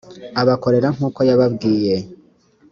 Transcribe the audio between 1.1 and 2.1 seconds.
yababwiye